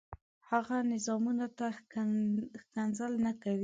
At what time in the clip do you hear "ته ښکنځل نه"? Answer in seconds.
1.57-3.31